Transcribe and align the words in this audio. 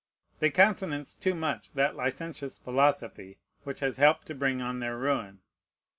They 0.39 0.49
countenanced 0.49 1.21
too 1.21 1.35
much 1.35 1.73
that 1.73 1.95
licentious 1.95 2.57
philosophy 2.57 3.37
which 3.65 3.81
has 3.81 3.97
helped 3.97 4.25
to 4.29 4.33
bring 4.33 4.59
on 4.59 4.79
their 4.79 4.97
ruin. 4.97 5.41